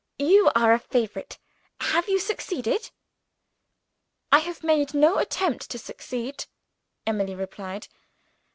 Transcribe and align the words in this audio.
"You 0.17 0.49
are 0.55 0.73
a 0.73 0.79
favorite. 0.79 1.37
Have 1.79 2.09
you 2.09 2.19
succeeded?" 2.19 2.89
"I 4.31 4.39
have 4.39 4.63
made 4.63 4.95
no 4.95 5.19
attempt 5.19 5.69
to 5.69 5.77
succeed," 5.77 6.45
Emily 7.05 7.35
replied. 7.35 7.87